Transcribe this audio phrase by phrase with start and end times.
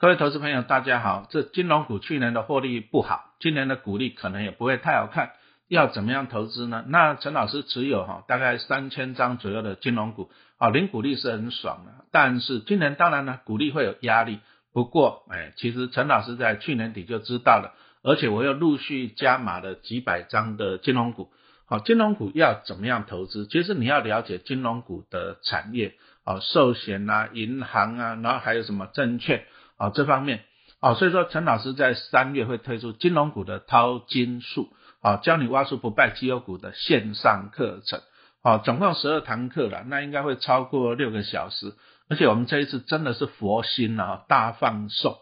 [0.00, 1.26] 各位投资朋友，大家好。
[1.28, 5.32] 这金融股去年的获利不好，今年的股利可能也不会太好看。
[5.68, 6.82] 要怎么样投资呢？
[6.88, 12.06] 那陈老师持有哈大概三千张左右的金融股啊，零股利是很爽的。
[12.10, 14.38] 但是今年当然呢，股利会有压力。
[14.72, 21.30] 不过哎，其实陈老师在去年底就知道了，而且我又陆续加码了几百张的金融股。
[21.66, 23.46] 好，金融股要怎么样投资？
[23.46, 25.92] 其实你要了解金融股的产业
[26.24, 29.44] 啊，寿险啊，银行啊，然后还有什么证券。
[29.80, 30.44] 啊，这方面
[30.80, 34.68] 啊，所以说陈老师在三月会推出金融股的淘金术
[35.00, 38.02] 啊，教你挖出不败绩优股的线上课程
[38.42, 41.72] 啊，总共十二堂课了，那应该会超过六个小时，
[42.10, 45.16] 而且我们这一次真的是佛心啊，大放送。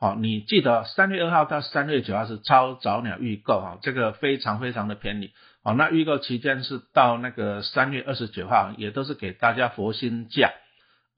[0.00, 5.30] 好，你记得三月二号到三月九号是超早鸟预购哈，这个非常非常的便宜。
[5.62, 10.50] 好，那预购期间是到那个三月二十九号，也都是给大家佛心价，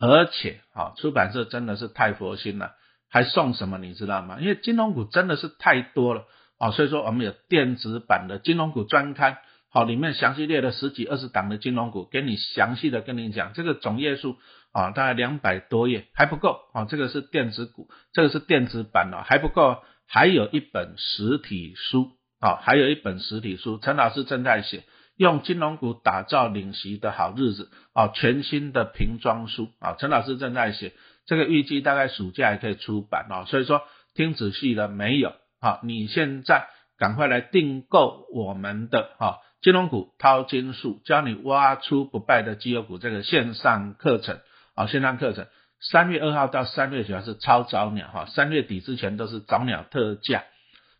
[0.00, 2.72] 而且啊，出版社真的是太佛心了。
[3.12, 4.38] 还送什么你知道吗？
[4.40, 6.24] 因为金融股真的是太多了
[6.56, 9.36] 啊，所以说我们有电子版的金融股专刊，
[9.70, 14.38] 好，里面详细列了十几二十档的金融股，给你详细的跟你讲，这个总页数
[14.72, 24.84] 啊大概两百多页还不够啊，这个是电子股，这个是电子版的还不够，还有一本实体书啊，还有一本实体书，陈老师正在写，
[25.18, 30.94] 用金融股打造领息的好日子啊，全新的瓶装书啊，陈老师正在写。
[31.24, 33.82] 这个预计大概暑假也可以出版哦，所以说
[34.14, 35.32] 听仔细了没有？
[35.60, 36.66] 好，你现在
[36.98, 44.40] 赶快来订购我们的哈金融股淘金术，教你挖出不败的绩优股这个线上课程
[44.74, 45.46] 啊，线上课程
[45.80, 50.44] 三月二号到三月九号是超早鸟哈，三月底之前都是早鸟特价，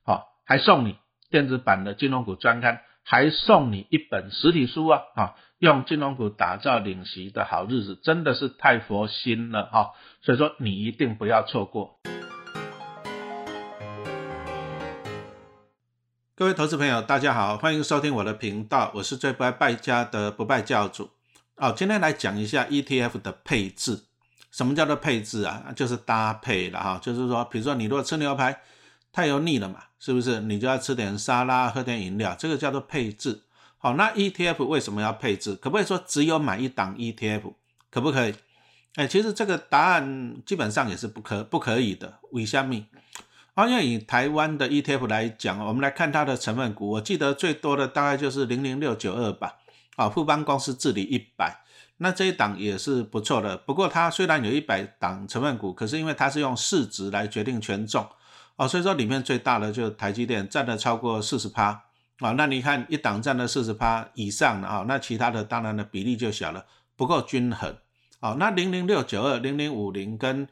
[0.04, 0.96] 好，还送你
[1.30, 5.34] 电子版的金融股专刊，还送你一本实体书啊，啊。
[5.62, 9.92] 用金融股打造领席的好日子，真的是太佛心了哈！
[10.20, 12.00] 所以说你一定不要错过。
[16.34, 21.10] 各位投资朋友，大家好，欢迎收听我的频道，我是最不爱败家的不败教主。
[21.54, 24.00] 哦，今天来讲一下 ETF 的配置。
[24.50, 25.72] 什么叫做配置啊？
[25.76, 28.58] 就是搭配了哈，就是说，比如说你如果吃牛排
[29.12, 30.40] 太油腻了嘛，是不是？
[30.40, 33.42] 你就要吃点沙拉，喝点饮料，这个叫做配置。
[33.84, 35.56] 好，那 ETF 为什么要配置？
[35.56, 37.54] 可不可以说只有买一档 ETF？
[37.90, 38.34] 可不可以？
[38.94, 42.20] 哎，其实这个答案基本上也是不可不可以的。
[42.30, 42.86] 为什么？
[43.54, 49.56] 啊，因为以台湾的 ETF 来讲，我们来看它的成分股，我记得最多的大概就是零零六九二吧。
[49.96, 51.64] 啊，富邦公司治理一百，
[51.96, 53.56] 那这一档也是不错的。
[53.56, 58.08] 不过它虽然有一百档成分股，可是因为它是用市值来决定权重，
[58.54, 61.86] 哦，所以说里面最大的就是台积电，占了超过四十趴。
[62.22, 66.64] 啊，那你看一档占了四十趴以上的啊，那其他的当然的比例就小了，
[66.96, 67.76] 不够均衡。
[68.20, 70.46] 啊，那零零六九二、零零五零跟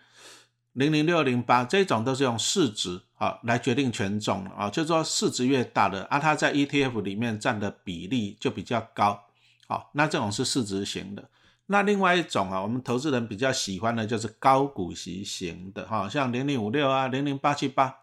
[0.73, 9.21] 零零六零八这种都是用市值啊来决定权重啊，就是说市值越大的啊，它在 ETF 里面占的比例就比较高。
[9.69, 11.29] 好，那这种是市值型的。
[11.67, 17.95] 那另外一种啊，我们投资人比较喜欢的就是高股息型的哈，像零零五六啊、零零八七八。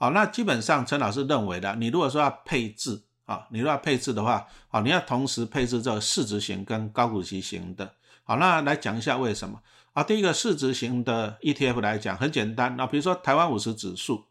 [0.00, 7.94] 好，那基本上陈老师认为的，你如果说要配置啊，你如果要配置的话，好，你要同时配置这个市值型跟高股息型的。
[8.22, 9.60] 好，那来讲一下为什么
[9.94, 10.04] 啊？
[10.04, 14.24] 第一个市值型的 ETF 来讲很简单，那比如说台湾五十指数，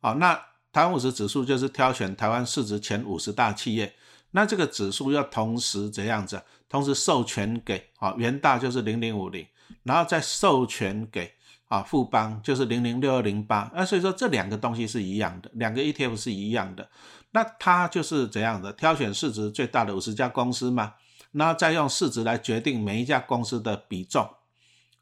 [0.00, 0.34] 好，那
[0.72, 3.94] 台湾五十指数就是挑选台湾市值前五十大企业，
[4.32, 6.42] 那这个指数要同时怎样子？
[6.68, 9.46] 同时授权给啊元大就是零零五零，
[9.84, 11.32] 然后再授权给。
[11.74, 16.88] 啊，富邦就是零零六二零八，那所以说这两个东西是一样的，两个 ETF 是一样的，
[17.32, 20.94] 那它就是怎样的挑选市值最大的五十家公司嘛，
[21.32, 24.28] 然后再用市值来决定每一家公司的比重。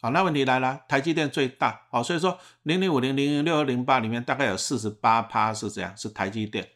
[0.00, 6.66] 好，那问题来了，台积电最大，好，所以说零零五零零零六二零八里面大概有四十八趴是这样，是台积电。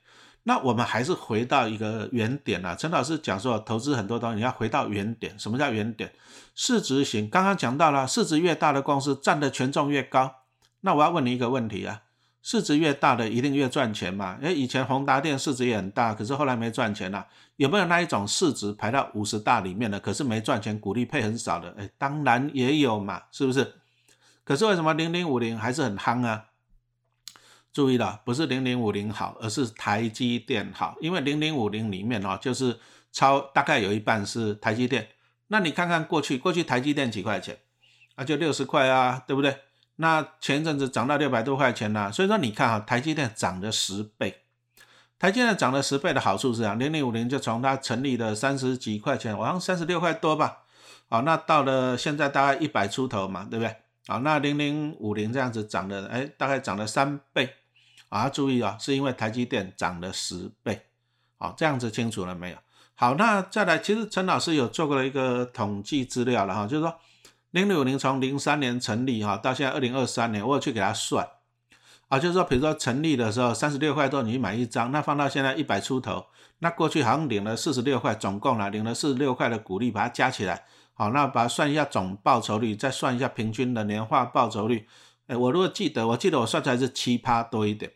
[0.49, 5.37] 那我们还是回到一个原点啊，陈老师讲说，投资很多东西你要回到原点。
[5.37, 6.13] 什么叫原点？
[6.55, 10.33] 市值型，刚刚讲到了，市值越大的公司占的权重越高。
[10.83, 12.03] 那我要问你一个问题啊，
[12.43, 14.39] 市值越大的一定越赚钱嘛？
[14.41, 17.27] 因为以前宏达电市值也很大，可是后来没赚钱了。
[17.57, 21.75] 有没有那一种市值排到五十大里面的，可是没赚钱，股利配很少的？
[21.77, 23.75] 哎，当然也有嘛，是不是？
[24.45, 26.45] 可是为什么零零五零还是很夯啊？
[27.77, 30.97] 注意了，不是零零五零好，而是台积电好。
[31.03, 32.81] 因为零零五零里面哦，就是
[33.13, 35.07] 超大概有一半是台积电。
[35.49, 37.59] 那你看看过去，过去台积电几块钱
[38.15, 38.25] 啊？
[38.25, 39.59] 就六十块啊，对不对？
[39.97, 42.11] 那前阵子涨到六百多块钱了。
[42.11, 44.45] 所以说你看哈，台积电涨了十倍。
[45.19, 50.63] 台积电涨了十倍的好处是啊，零零五零就从它成立的三十几块钱，好像三十六块多吧。
[51.11, 53.77] 好，那到了现在大概一百出头嘛，对不对？
[54.07, 57.51] 好，那零零五零这样子涨的，哎，大概涨了三倍
[58.09, 60.87] 啊，注意啊，是因为台积电涨了十倍，
[61.39, 62.57] 好，这样子清楚了没有？
[62.95, 66.97] 好，那再来，其实陈老师有做过了一个统计资料了哈，就是说
[67.51, 71.29] 零六零从零三年成立哈，到现在二零二三年，我有去给他算
[72.09, 76.27] 啊，就是说，比如说成立的时候三十六块多你买一张，那放到现在一百出头，
[76.61, 80.65] 那过去好像领了四十六块，总共呢领了四十六块的股利，把它加起来，
[80.95, 84.87] 好，那把它算一下总报酬率，再算一下平均的年化报酬率，
[85.27, 87.93] 哎，我如果记得，我记得我算出来是七趴多一点，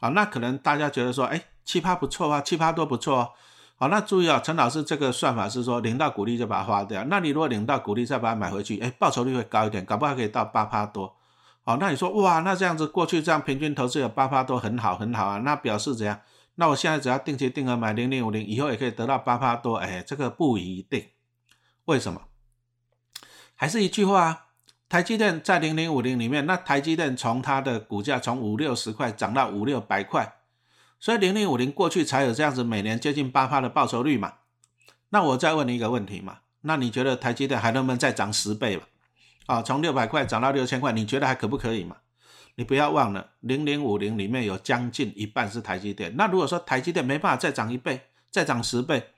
[0.00, 3.30] 好，那可能大家觉得说，哎，七趴不错啊，七趴多不错哦。
[3.76, 7.02] 好，那注意啊，陈老师这个算法是说领到股利就把它花掉。
[7.04, 11.16] 那你如果领到股利再把它买回去，哎，报酬率会高一点，搞不好可以到八趴多。
[11.64, 15.38] 好，那你说哇，那这样子过去这样平均投资有八趴多，很好很好啊。
[15.38, 16.20] 那表示怎样？
[16.56, 19.76] 那我现在只要定期定额买零零五零，以后也可以得到八趴多。
[19.76, 21.08] 哎，这个不一定。
[21.86, 22.20] 为什么？
[23.56, 24.43] 还是一句话，啊
[24.94, 30.36] 台积电在零零五零里面，那台积电从它的股价从五六十块涨到五六百块。
[31.00, 34.34] 所以零零五零过去才有这样子每年接近八趴的报酬率嘛？
[35.08, 36.38] 那我再问你一个问题嘛？
[36.60, 38.84] 那你觉得台积电还能不能再涨十倍嘛？
[39.46, 41.96] 啊，从六百块涨到六千块，你觉得还可不可以嘛？
[42.54, 46.14] 你不要忘了，零零五零里面有将近一半是台积电。
[46.16, 48.00] 那如果说台积电没办法再涨一倍，
[48.30, 49.08] 再涨十倍，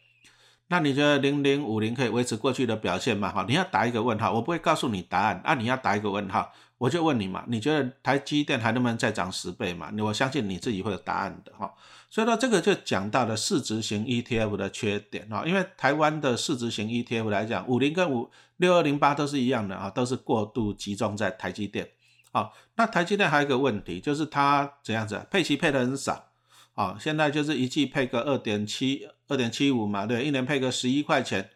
[0.69, 3.31] 那你觉得零零五零可以维持过去的表现吗？
[3.31, 6.53] 哈，你要打一个问号，我不会告诉你答案啊，你要打一个问号。
[6.79, 9.91] 我就问你嘛，你觉得台积电还能不能再涨十倍嘛？
[10.01, 11.73] 我相信你自己会有答案的哈。
[12.11, 21.89] 所以说这个就讲到了市值型 ETF 的缺点哈，因为台湾的市值型 ETF 来讲，五零跟五六二零八都是一样的啊，都是过度集中在台积电。
[22.31, 26.27] 好，那台积电还有一个问题，就是它怎样子配息配的很少
[26.76, 31.50] 啊，现在就是一季配个二点七二点七五嘛，对，一年配个十一块钱，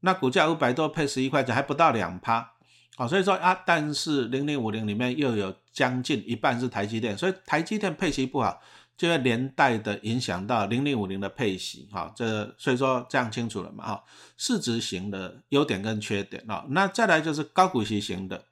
[0.00, 2.52] 那股价五百多配十一块钱，还不到两趴。
[2.96, 8.60] 好，所以说啊，但是零零五零里面又有将近一半是台积电，所以台积电配息不好，
[8.96, 11.88] 就会连带的影响到零零五零的配息。
[11.90, 13.84] 哈，这所以说这样清楚了嘛？
[13.84, 14.04] 哈，
[14.36, 18.44] 市值型的优点跟缺点啊，那再来就是高股息型的。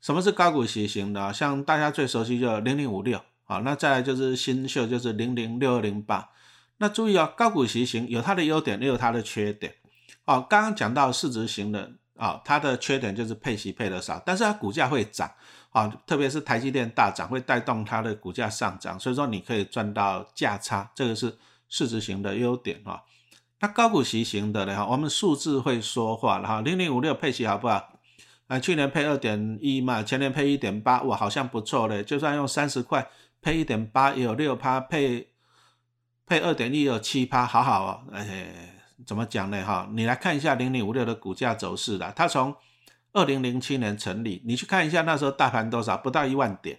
[0.00, 1.32] 什么是高股息型的？
[1.32, 3.20] 像大家最熟悉就零零五六。
[3.44, 6.30] 好，那再来就是新秀，就是零零六二零八。
[6.78, 9.74] 那注意啊，高股息型有它的优点，也有它的缺点。
[10.24, 11.92] 好，刚刚讲到市值型的。
[12.16, 15.28] 啊，它的缺点就是配息配的少，但是它股价会涨
[15.70, 21.36] 啊，特别是台积电大涨会带动它的股价上涨，所以说你可以赚到价差，这个是
[21.68, 23.02] 市值型的优点啊。
[23.58, 24.86] 那高股息型的呢？
[24.88, 27.98] 我们数字会说话了哈，零零五六配息好不好？
[28.46, 32.04] 啊，去年配二点一嘛，前年配一点八，哇，好像不错嘞。
[32.04, 33.10] 就算用三十块
[33.44, 35.28] 配一点八，也有六趴，配
[36.26, 38.70] 配二点一有七趴，好好哦，哎。
[39.04, 39.62] 怎么讲呢？
[39.62, 42.10] 哈，你来看一下零零五六的股价走势啦。
[42.16, 42.54] 它从
[43.12, 45.96] 二零零七年成立，你去看一下那时候大盘多少？
[45.96, 46.78] 不到一万点。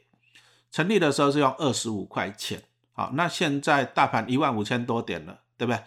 [0.71, 2.63] 成立的时候是用二十五块钱。
[2.93, 5.79] 好，那现在大盘一万五千多点了，对不对？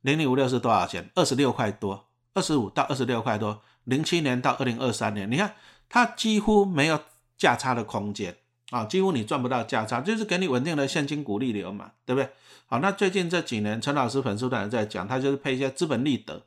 [0.00, 1.08] 零零五六是多少钱？
[1.14, 3.62] 二十六块多，二十五到二十六块多。
[3.84, 5.54] 零七年到二零二三年，你看
[5.88, 6.98] 它几乎没有
[7.36, 8.34] 价差的空间
[8.70, 12.30] 啊，几乎你赚不到价差，就是给你稳定的现金股利流嘛，对不对？
[12.66, 16.42] 好，那最近这几年，陈老师粉丝团在讲，他就是配一些资本利得，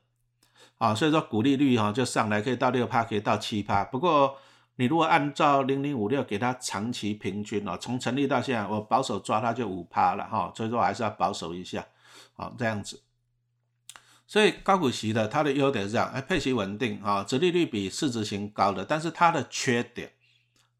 [0.79, 3.85] 啊，所以说股利率哈就上来，可以到六趴，可以到七趴。
[3.85, 4.35] 不过
[4.77, 11.85] 你如果按照零零五六给它长期平均哦，从成立到现在，我保守抓它就五趴了哈，所以说还是要保守一下，
[12.35, 13.01] 好这样子。
[14.25, 20.11] 所以高股息的它的优点是这样，哎，配息稳定啊，折利率比市值型高的，但是它的缺点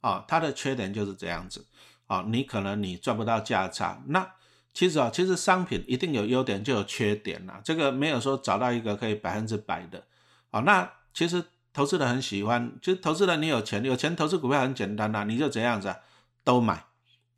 [0.08, 1.66] 啊，它的缺点就是这样子
[2.08, 4.32] 啊，你可能你赚不到价差，那。
[4.74, 10.04] 其实啊，其实商品一定有优点就有缺点呐，这个没有说找到一个可以百分之百的。
[10.52, 15.98] 好，那其实投资人很喜欢，就是投资人你有钱，有钱投资股票很简单呐，你就怎样子啊，
[16.44, 16.84] 都买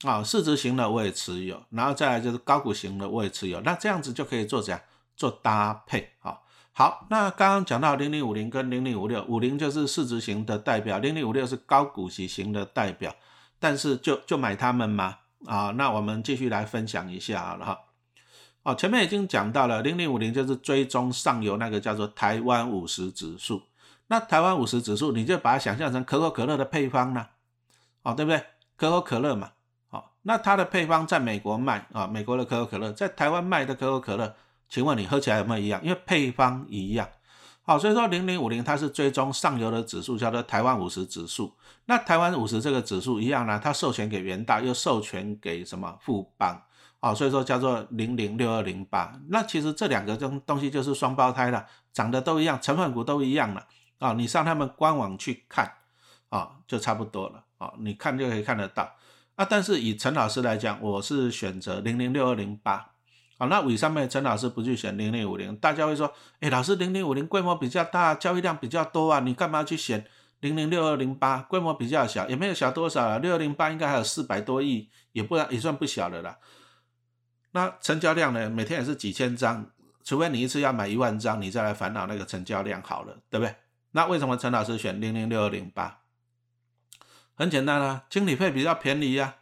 [0.03, 4.81] 啊，市值型的我也持有，然后再来就是高股型的我也持有，那这样子就可以做怎样
[5.15, 6.39] 做搭配啊。
[6.71, 13.13] 好，那刚刚讲到零零五零跟零零五六，五零就是市值型的代表，零零五六是高股息型的代表，
[13.59, 15.17] 但是就就买它们吗？
[15.45, 17.79] 啊，那我们继续来分享一下好了哈。
[18.63, 23.61] 哦，前面已经讲到了，零零五零就是追踪上游那个叫做台湾五十指数。
[24.07, 27.27] 那台湾五十指数，你就把它想象成可口可乐的配方呢，
[28.03, 28.43] 哦，对不对？
[28.75, 29.51] 可口可乐嘛，
[29.89, 34.35] 好，那它的配方在美国卖啊，美国的可口可乐在台湾卖的可口可乐，
[34.69, 35.83] 请问你喝起来有没有一样？
[35.83, 37.09] 因为配方一样。
[37.63, 41.55] 好，所以说零零五零它是追踪上游的指数，叫做台湾五十指数。
[41.85, 46.61] 那台湾五十这个指数一样呢，它授权给元大，又授权给什么富邦？
[46.99, 49.13] 哦，所以说叫做零零六二零八。
[49.29, 53.65] 那其实这两个东东西就是双胞胎了，长得都一样，成分股都一样了。
[53.99, 55.71] 啊，你上他们官网去看，
[56.29, 58.89] 啊，就差不多了啊，你看就可以看得到
[59.35, 59.45] 啊。
[59.47, 62.91] 但是以陈老师来讲，我是选择零零六二零八，
[63.39, 65.55] 好，那为什么陈老师不去选零零五零？
[65.55, 70.05] 大家会说，哎，老师零零五零规模比较大，交易量比较多啊，你干嘛去选
[70.41, 71.37] 零零六二零八？
[71.43, 76.37] 规模比较小，也没有小多少啊，六二零八应该还有四百多亿，也不然也算不小的啦。
[77.51, 78.49] 那成交量呢？
[78.49, 79.65] 每天也是几千张，
[80.03, 83.55] 除非你一次要买一万张，你再来烦恼那个成交量好了，对不对？
[83.91, 86.01] 那为什么陈老师选零零六二零八？
[87.35, 89.35] 很简单啊，经理费比较便宜呀。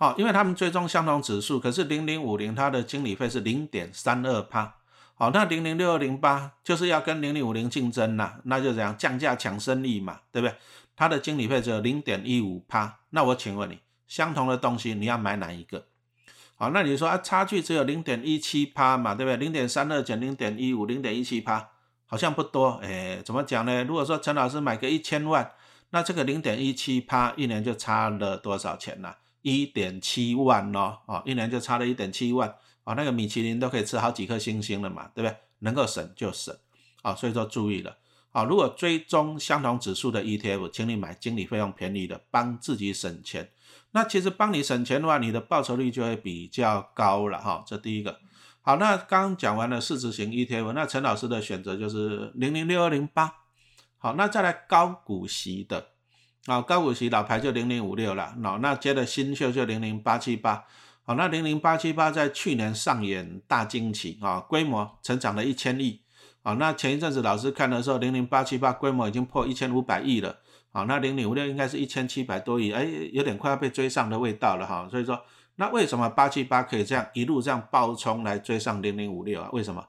[0.00, 4.76] 好，因为他们追踪相同指数，可是零零五零它的经理费是零点三二帕。
[5.14, 10.56] 好，那零零六二零八就是要跟零零五零竞争呐，那就这样降价抢生意嘛，对不对？
[10.96, 13.00] 它的经理费只有零点一五帕。
[13.10, 13.78] 那我请问你，
[14.08, 15.84] 相同的东西你要买哪一个？
[16.54, 19.36] 好，那你说啊，差距只有零点一七趴嘛，对不对？
[19.36, 21.68] 零点三二减零点一五，零点一七趴，
[22.06, 23.84] 好像不多，哎，怎么讲呢？
[23.84, 25.52] 如果说陈老师买个一千万，
[25.90, 29.12] 那这个零点一七趴一年就差了多少钱呢？
[29.42, 32.54] 一点七万咯，哦，一年就差了一点七万，
[32.84, 35.36] 哦，那个米其林都可以吃好几颗星星了嘛，对不对？
[35.60, 36.56] 能够省就省，
[37.02, 37.96] 啊，所以说注意了，
[38.32, 43.50] 啊，如果追踪相同指数的 ETF，请你买经理费用便宜的，帮自己省钱。
[43.92, 47.64] 那其实帮你省钱的话，你的报酬率就会比较高了哈。
[47.66, 48.20] 这第一个。
[48.62, 53.32] 好，那刚讲完了市值型 ETF，那陈老师的选择就是零零六二零八。
[53.98, 55.89] 好，那再来高股息的，
[56.46, 58.34] 啊，高股息老牌就零零五六了。
[58.38, 60.64] 那那接着新秀就零零八七八。
[61.04, 66.02] 好，那零零八七八在去年上演大惊奇啊，规模成长了一千亿。
[66.42, 70.38] 好，那前一阵子老师看的时候，零零八七八规模已经破一千五百亿了。
[70.72, 74.88] 好，那零零五六应该是一千七百多亿，哎，有点快要被追上的味道了哈。
[74.90, 75.20] 所以说，
[75.56, 79.50] 那为什么八七八可以这样一路这样暴冲来追上零零五六啊？
[79.52, 79.84] 为什么？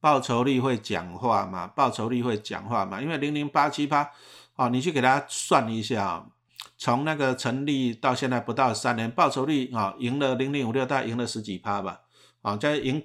[0.00, 1.66] 报酬率会讲话嘛？
[1.66, 3.00] 报酬率会讲话嘛？
[3.00, 4.10] 因为零零八七八，
[4.60, 6.22] 哦，你去给他算一下，
[6.76, 12.02] 从那个成立到现在不到三年，报酬率啊，赢了零零五六，大概赢了十几趴吧。
[12.42, 13.02] 啊，再赢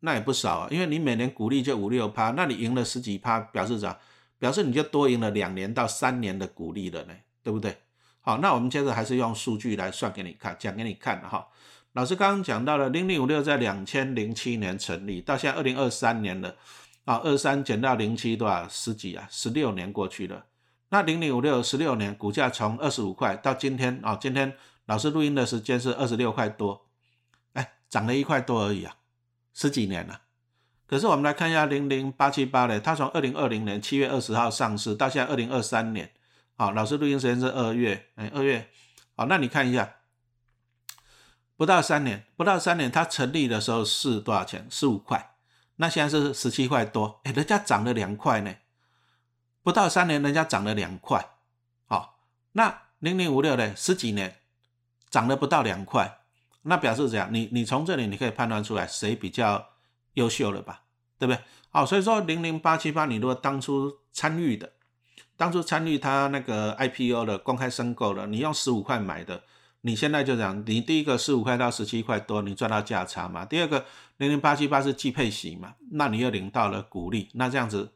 [0.00, 3.98] 那也不少啊，因为你每年股利就五六趴，那你赢了十几趴，表示啥？
[4.38, 7.74] 表示你就多赢了两年到三年的股利了呢，对不对？
[8.20, 11.48] 好，那我们接着还是用数据来算给你看，讲给你看哈。
[11.94, 16.54] 老师刚刚讲到了零零五六在两千零七年成立，到现在二零二三年了
[17.06, 20.44] 啊，二三减到零七多少十几啊，十六年过去了。
[20.90, 26.86] 那零零五六十六年股价从二十五块到今天啊，今天老师录音的时间是二十六块多，
[27.54, 28.96] 哎，涨了一块多而已啊，
[29.52, 30.20] 十几年了。
[30.86, 36.12] 可是我们来看一下零零八七八呢，它从二零二零年七月二十号上市到现在二零二三年，
[36.56, 38.68] 好，老师录音时间是二月，哎，二月，
[39.16, 39.96] 好，那你看一下，
[41.56, 44.68] 不到三年，不到三年，它成立的时候是多少钱？
[44.70, 45.34] 十五块，
[45.76, 48.54] 那现在是十七块多，哎，人家涨了两块呢，
[49.64, 51.30] 不到三年，人家涨了两块，
[51.86, 52.20] 好，
[52.52, 54.36] 那零零五六呢，十几年
[55.10, 56.18] 涨了不到两块，
[56.62, 57.28] 那表示怎样？
[57.34, 59.70] 你你从这里你可以判断出来谁比较？
[60.14, 60.82] 优秀了吧，
[61.18, 61.40] 对不对？
[61.70, 64.74] 好，所以说零零八七八，你如果当初参与的，
[65.36, 69.42] 当初参与它那个 IPO 的公开申购的，你用十五块买的，
[69.80, 73.44] 你现在就讲，你第一个十五块到十七块多，你赚到价差嘛？
[73.44, 73.86] 第二个
[74.18, 75.74] 零零八七八是季配息嘛？
[75.90, 77.94] 那你又领到了股利，那这样子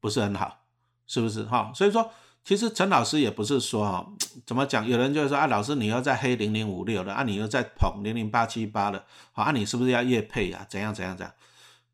[0.00, 0.63] 不是很好，
[1.06, 1.44] 是不是？
[1.44, 2.10] 哈，所以说
[2.44, 4.06] 其实陈老师也不是说哈，
[4.46, 4.86] 怎么讲？
[4.86, 10.66] 有人就是说啊，老师你又在黑零零五六了，啊你又在捧零零八七八了，好啊你是不是要业配啊？
[10.68, 11.34] 怎样怎样怎样？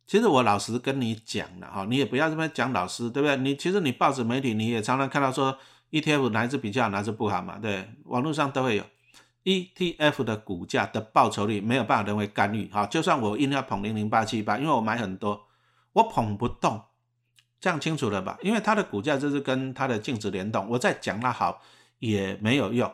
[0.07, 3.37] 其实我老实跟你讲了哈，你也不要这么讲老师，对不对？
[3.37, 5.57] 你其实你报纸媒体你也常常看到说
[5.93, 8.85] ETF 哪只比较好哪只不好嘛，对，网络上都会有
[9.45, 15.47] ETF 的股价的报酬率没有办法人为干预哈，就算我硬要捧零零八七八，因为我买很多，
[15.93, 16.83] 我捧不动，
[17.61, 18.38] 这样清楚了吧？
[18.43, 21.62] 因为它的股价就是跟它的净值联动，我再讲它好
[21.99, 22.93] 也没有用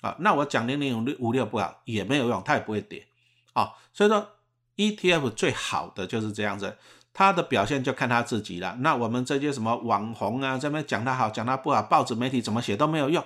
[0.00, 3.06] 啊，那我讲零零五六五六不好也没有用，它也不会跌
[3.52, 4.32] 啊，所以说。
[4.78, 6.76] ETF 最好的就是这样子，
[7.14, 8.76] 它的表现就看他自己了。
[8.80, 13.24] 那我们这些什么网红啊，这边讲它好，讲它不好，报纸媒体怎么写都没有用。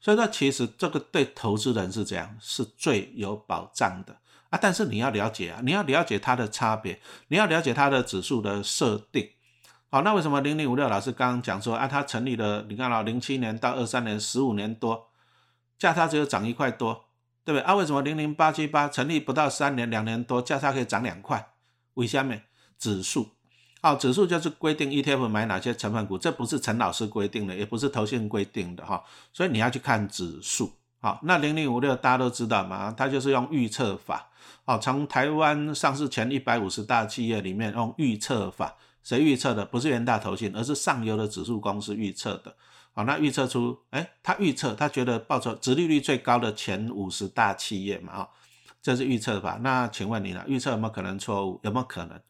[0.00, 4.16] 所以说，其实这个对投资人是这样，是最有保障的
[4.48, 4.58] 啊。
[4.60, 9.30] 但是你要了解啊，你要了解它的差别，你要了解它的指数的设定。
[9.90, 15.08] 好，那为什么零零五六老师刚刚讲说啊，它成立了，你看啊，零七年到二三年十五年多，
[15.78, 17.06] 价差只有涨一块多。
[17.42, 17.74] 对不对啊？
[17.74, 21.52] 为什么零零八七八成立不到三年，两年多价差可以涨两块？
[21.94, 22.36] 为什么？
[22.78, 23.30] 指数，
[23.80, 30.70] 好，指数就是规定 ETF 买哪些成分股，这不是陈老师规定的，也不是投信规定的哈，所以你要去看指数。
[31.00, 34.29] 好，那零零五六大家都知道嘛，它就是用预测法。
[34.64, 39.64] 哦，从台湾上市前一百五十大企业里面用预测法，谁预测的？
[39.64, 42.54] 不是元大投信，而是上游的指数公司预测的。
[42.92, 48.28] 好，那预测出，哎，他预测他觉得报酬、殖利率最高的前五十大企业嘛，啊，
[48.82, 49.58] 这是预测吧？
[49.62, 50.42] 那请问你呢？
[50.46, 51.60] 预测有没有可能错误？
[51.62, 52.20] 有没有可能？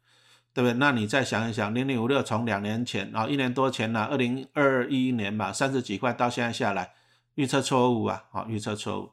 [0.53, 0.75] 对不对？
[0.75, 6.93] 那你再想一想，零零五六从两年前啊，一年多前呢，二零二一年吧，三十几块到现在下来，
[7.37, 9.11] 预测错误啊，好，预测错误。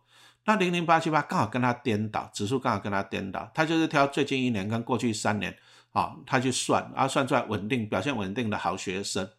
[0.48, 5.54] 那零零八七八刚好跟它颠倒，指数刚好跟它颠倒，它就是挑最近一年跟过去三年，
[5.92, 9.30] 啊，他去算，啊，算出来稳定表现稳定的好学生。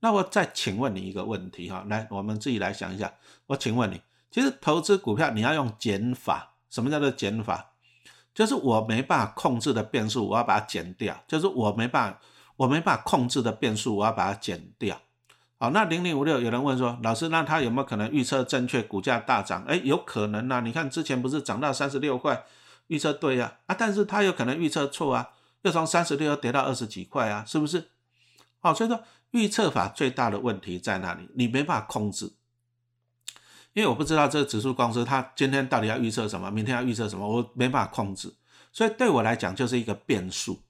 [0.00, 3.14] 那我再请问你一个问题哈，来，我们自己来想一下。
[3.46, 7.72] 我请问你，其实投资股票你要用减法，什么叫做减法？
[8.34, 11.18] 就是我没办法控制的变数，我要把它减掉。
[11.26, 12.20] 就是我没办法，
[12.56, 15.00] 我没办法控制的变数，我要把它减掉。
[15.58, 19.64] 好，那零零五六有人问说，老师，那他有没有可能预测正确，股价大涨？
[19.64, 20.60] 哎，有可能啊。
[20.60, 22.44] 你看之前不是涨到三十六块，
[22.88, 25.30] 预测对呀啊，但是他有可能预测错啊，
[25.62, 27.88] 又从三十六跌到二十几块啊，是不是？
[28.60, 31.26] 好，所以说预测法最大的问题在哪里？
[31.34, 32.34] 你没办法控制。
[33.72, 38.34] 因为我不知道这个指数公司它今天到底要预测什么，明天要预测什么，我没办法控制，
[38.72, 40.60] 所以对我来讲就是一个变数。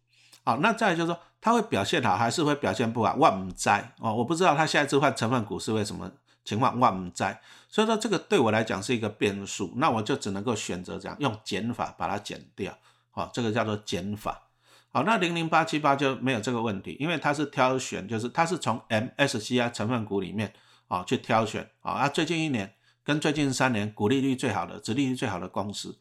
[0.45, 6.11] 好，那再就是说它会表现好还是会表现不好，万灾哦，我不知道它下一次换成分股是为什么
[6.45, 7.41] 情况，万灾。
[7.69, 12.77] 所以说这个对我来讲是一个变数，那我就只能够选择这样用减法把它减掉。
[13.13, 14.49] 好，这个叫做减法。
[14.91, 20.53] 好，那零零八七八就没有这个问题，因为它是挑选，就是它是从 MSCI 成分股里面
[20.89, 22.75] 啊去挑选啊，啊最近一年。
[23.05, 26.01] 跟最近三年股利率最好的、殖利率最好的公司，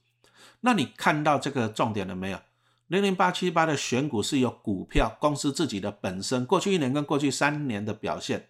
[0.62, 2.40] 那你看到这个重点了没有？
[2.88, 8.50] 零零八七八的选股是由股票公司自己的本身过去一年跟过去三年的表现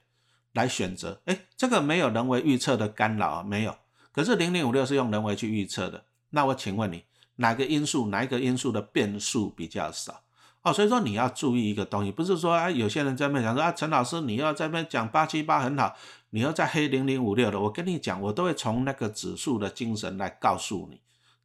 [0.54, 1.22] 来选择。
[1.26, 3.76] 哎，这个没有人为预测的干扰啊，没有。
[4.12, 6.04] 可是零零五六是用人为去预测的。
[6.32, 7.04] 那我请问你，
[7.38, 10.22] 哪个因素、哪一个因素的变数比较少？
[10.64, 15.96] 哦，所以说你要注意一个东西，不是说啊，有些人在那边讲说啊，陈老师你要在那边讲八七八很好，
[16.32, 21.00] 你要在黑零零五六的，我跟你讲，我都会从那个指数的精神来告诉你，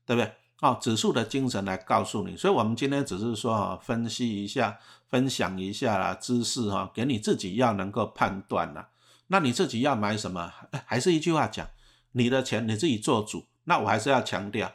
[0.06, 0.32] 对不对？
[0.60, 8.88] 哦，指数的精神来告诉你，所以我们今天只是说啊，分析一下，分享一下啦知识哈，给你自己要能够判断啦。
[9.28, 10.52] 那你自己要买什么？
[10.86, 11.66] 还是一句话讲，
[12.12, 13.46] 你的钱你自己做主。
[13.64, 14.72] 那我还是要强调，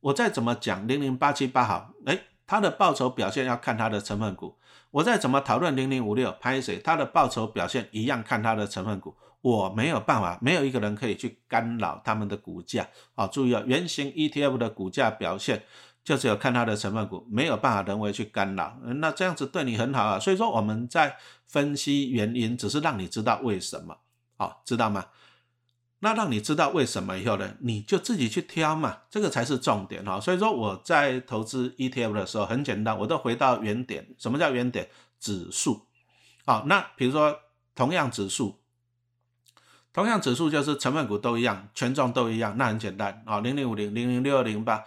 [0.00, 2.20] 我再怎么讲零零八七八好，哎。
[2.46, 4.58] 它的报酬表现要看它的成分股，
[4.90, 12.88] 我再怎么讨论零零五六拍谁，它的报酬表现一样看它的成分股，我没有办法，没有一个人可以去干扰他们的股价。
[13.14, 15.62] 啊，注意哦，圆形 ETF 的股价表现
[16.02, 18.78] 就只有看它的成分股，没有办法人为去干扰。
[18.82, 23.98] 那这样子对你很好啊，所以说我们在分析原因，只是让你知道为什么，
[24.38, 25.04] 好，知道吗？
[25.98, 30.18] 那让你知道为什么以后呢，你就自己去挑嘛，这个才是重点哈。
[30.18, 34.08] 所以说我在投资 ETF 的时候很简单，我都回到原点。
[34.16, 34.88] 什么叫原点？
[35.20, 35.86] 指数。
[36.46, 37.38] 好，那比如说
[37.74, 38.58] 同样指数，
[39.94, 44.84] 同样指数就是成分股都一样，权重都一样，那很简单啊，零零五零、零零六二零八，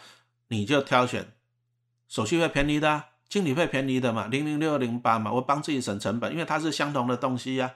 [0.49, 1.31] 你就挑选
[2.09, 7.71] 手续费便宜的、经理费便宜的嘛，零零六二零八嘛，我帮自己省成本，因为它是相同的东西呀。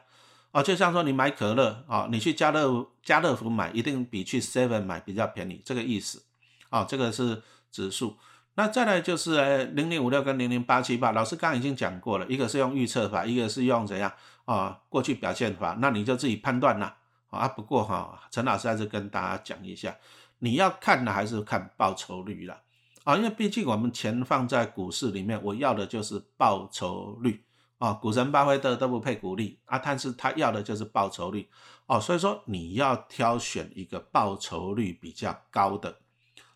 [0.52, 6.22] 哦，就像说你买可乐啊，你去家乐家乐福买一定比去 Seven 买比较便宜，这个意思。
[6.70, 7.42] 哦，这个是
[7.72, 8.18] 指数。
[8.56, 14.12] 那再来就是呃零零五六跟零零八七八，老师刚刚已经讲过了，一个是用预测法，一个是用怎样
[14.44, 16.98] 啊过去表现法，那你就自己判断啦。
[17.32, 19.98] 啊，不过哈，陈老师还是跟大家讲一下，
[20.38, 22.62] 你要看的还是看报酬率啦。
[23.04, 27.44] 啊，因为毕竟我们钱放在股市里面，我要的就是报酬率。
[27.80, 31.50] 啊，股神巴菲特都不配股利啊，但是他要的就是报酬率
[31.88, 35.98] 哦，所以说你要挑选一个报酬率比较高的，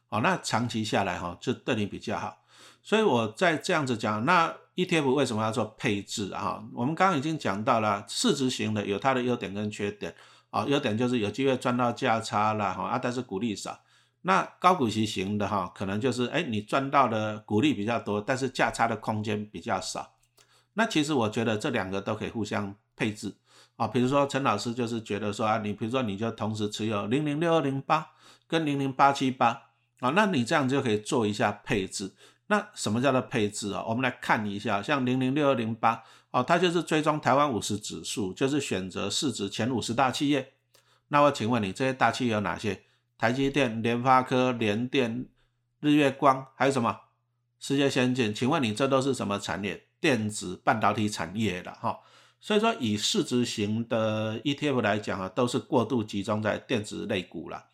[0.09, 2.37] 哦，那长期下来哈就对你比较好。
[2.83, 6.63] 所以我在这样子讲，那 ETF 为什么要做配置啊？
[6.75, 10.15] 我们刚刚已经讲到了，市值型的有它的优点跟缺点
[10.55, 13.77] 啊，优点就是有机会赚到价差了哈啊，但是股利少。
[14.21, 20.13] 那高股息型的哈，可能就是哎你赚到的股利比较多，但是价差的空间比较少。
[20.75, 23.35] 那其实我觉得这两个都可以互相配置
[23.75, 28.07] 啊，比如说陈老师就是觉得说啊，你比如说你就同时持有零零六二零八
[28.47, 29.47] 跟零零八七八
[29.99, 32.13] 啊，那你这样就可以做一下配置。
[32.47, 33.83] 那什么叫做配置啊？
[33.87, 40.53] 我们来看一下，像零零六二零八哦，它就是追踪台湾五十指数，就是选择市值前五十大企业。
[41.07, 42.83] 那我请问你，这些大企业有哪些？
[43.17, 45.27] 台积电、联发科、联电、
[45.79, 47.01] 日月光，还有什么？
[47.59, 48.33] 世界先进？
[48.33, 49.87] 请问你这都是什么产业？
[50.01, 51.99] 电子半导体产业的哈，
[52.39, 57.65] 所以说以市值型的 ETF 来讲啊，都是过度集中在电子类股了，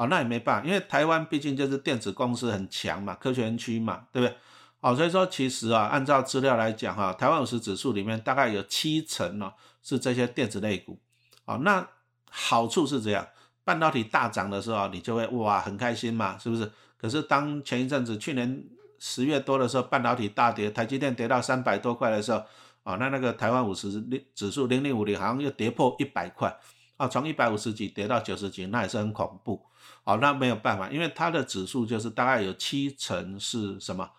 [0.00, 4.34] 哦，那也没办法，因为台湾毕竟就是电子公司很强嘛，科学园区嘛，对不对？
[4.80, 10.98] 哦，所以说其实啊，按照资料来讲哈，台湾五十指数里面大概有七成呢是这些电子类股，
[11.44, 11.86] 好，那
[12.30, 13.28] 好处是这样，
[13.62, 16.72] 半导体大涨的时候，你就会哇很开心嘛，是不是？
[16.96, 18.64] 可是当前一阵子去年
[18.98, 22.42] 十月多的时候，半导体大跌，台积电跌到三百多块的时候，
[22.84, 24.02] 啊，那那个台湾五十
[24.34, 26.58] 指数零零五零好像又跌破一百块，
[27.00, 29.64] 啊，从一百五十几跌到九十几，那也是很恐怖。
[30.04, 34.10] 好，那没有办法，因为它的指数就是大概有七成是什么？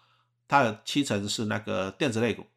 [0.48, 2.48] 它的七成是那个电子类股。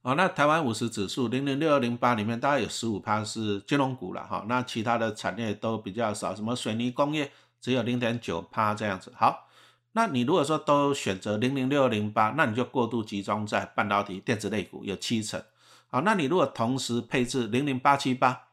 [0.00, 9.12] 哦，那台湾五十指数零零六二零八里面大概有十五趴是金融股了哈，那其他的产业都比较少，什么水泥工业只有零点九趴这样子。
[9.14, 9.48] 好，
[9.92, 15.42] 那你如果说都选择零零六二零八，那你就过度集中在半导体电子类股有七成。
[15.88, 18.43] 好，那你如果同时配置零零八七八，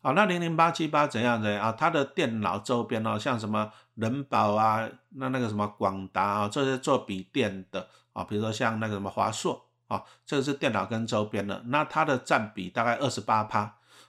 [0.00, 1.72] 好，那零零八七八怎样的啊？
[1.72, 9.64] 它的电脑周边哦，像什么人保啊，那那个什么广达啊，这些做笔电的啊，比如说像那个什么华硕。
[9.88, 13.60] 啊，这个是电脑跟周边的，那它的占比大概二十八趴。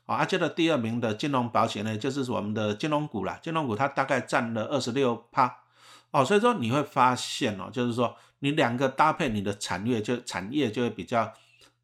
[0.05, 3.39] 啊，而且的第二名的金融保险呢，就是我们的金融股啦。
[3.41, 5.59] 金融股它大概占了二十六趴。
[6.11, 11.31] 哦，所以说你会发现哦，就是说你两个搭配，你的产业就产业就会比较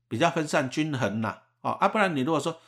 [0.10, 1.44] 比较分散均衡啦。
[1.62, 2.60] 哦，啊，不然你如果说，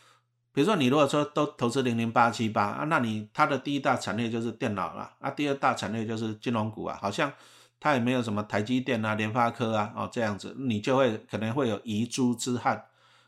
[0.58, 7.32] 比如说你如果说都投资零零八七八啊，那你它的第一大产业就是电脑了，啊，第二大产业就是金融股啊，好像。
[7.80, 12.86] 它也没有什么台积电啊、联发科啊，哦这样子，你就会可能会有遗珠之憾。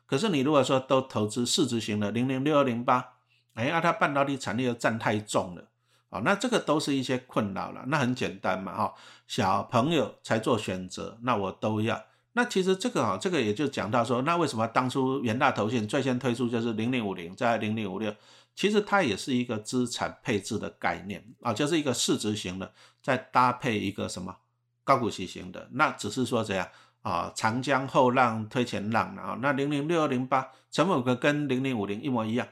[0.07, 3.13] 可是你如果说都投资市值型的零零六二零八，
[3.53, 5.67] 哎，那它半导体产业又占太重了，
[6.09, 7.83] 哦，那这个都是一些困扰了。
[7.89, 8.95] 那很简单嘛，哈，
[9.27, 12.01] 小朋友才做选择，那我都要。
[12.33, 18.13] 那其实这个啊，这个也就讲到说，那为什么当初元大投信最先推出就是零零五零，在零零五六？
[18.55, 24.35] 其实它也是一个资产配置的概念啊，就是一个市值型的，再搭配一个什么
[24.83, 26.67] 高股息型的，那只是说怎样
[27.01, 27.31] 啊？
[27.33, 32.45] 长江后浪推前浪啊，那零零六二零八成本跟跟零零五零一模一样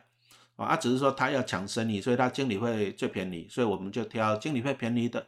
[0.56, 5.28] 啊，只是说它要抢生意，所以它经理会最便宜，所以我们就挑经理会便宜的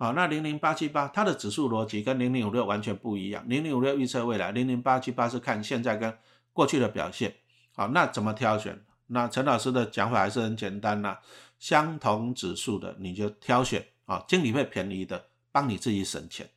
[0.00, 0.12] 啊。
[0.16, 6.16] 那零零八七八它的指数逻辑跟零零五六完全不一样，零零五六预测未来，零零八七八是看现在跟
[6.52, 7.36] 过去的表现。
[7.76, 8.82] 好，那怎么挑选？
[9.12, 11.18] 那陈老师的讲法还是很简单呐，
[11.58, 16.48] 相同指数的你就挑选啊，经理会便宜的，帮你自己省钱。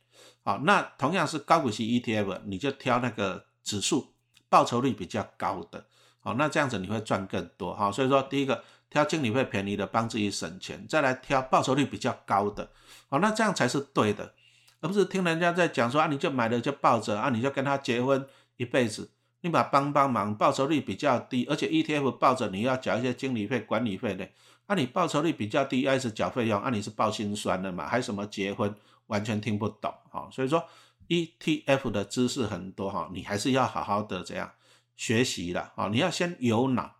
[0.44, 4.14] 好，那同样是高股息 ETF，你就挑那个指数
[4.48, 5.84] 报酬率比较高的。
[6.20, 7.74] 好，那这样子你会赚更多。
[7.74, 8.62] 好，所以说第一个
[8.94, 12.70] 挑经理会便宜的，帮自己省钱，再来挑报酬率比较高的。
[13.08, 14.34] 好，那这样才是对的，
[14.80, 18.24] 而不是听人家在讲说啊，你就买了就抱着啊，你就跟他结婚
[18.56, 19.10] 一辈子。
[19.40, 24.30] 你把帮帮忙，报酬率比较低，而且 ETF 抱着你要缴一些经理费、管理费的，
[24.68, 27.88] 那你报酬率比较低，还是缴费用，那你是报心酸的嘛？
[27.88, 28.72] 还什么结婚，
[29.08, 30.28] 完全听不懂哈。
[30.30, 30.64] 所以说
[31.08, 34.52] ETF 的知识很多哈，你还是要好好的这样
[34.94, 35.88] 学习的啊。
[35.88, 36.94] 你要先有脑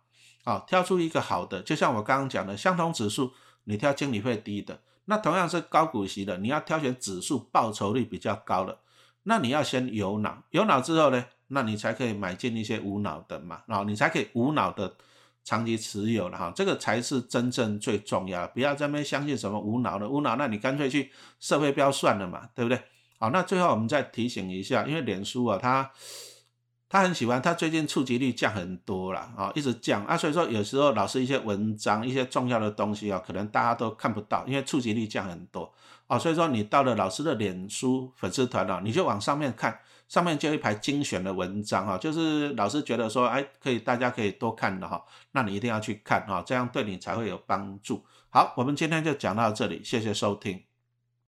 [0.45, 3.33] 啊，挑出一个好的，就像我刚刚讲的，相同指数
[3.65, 8.79] 你挑经理费低的，那同样是高股息的，你要挑选指数报酬率比较高的，
[9.23, 11.25] 那你要先有脑，有脑之后呢？
[11.47, 14.95] 那你才可以买进一些无脑的嘛，然后你才可以无脑的
[15.43, 18.47] 长期持有了哈，这个才是真正最重要的。
[18.47, 22.81] 不要在那边相信什么无脑的无脑，那你干脆去社会标算了嘛，对不对？
[23.19, 25.91] 好，那最后我们再提醒一下，因为脸书啊，它
[26.89, 35.73] 他很喜欢，他最近触及率降很多了啊，一直降啊，所以说有时候老师一些文章、一些重要的东西啊，可能大家都看不到，因为触及率降很多
[36.07, 39.79] 啊，所以说你到了老师的脸书粉丝团啊，你就往上面看。
[40.07, 48.05] 上面就一排精选的文章哈，就是老师觉得说，哎，可以，大家可以多看的哈，那你一定要去看哈，这样对你才会有帮助。
[48.29, 50.61] 好，我们今天就讲到这里，谢谢收听。